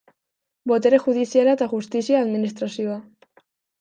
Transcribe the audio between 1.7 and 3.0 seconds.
justizia administrazioa.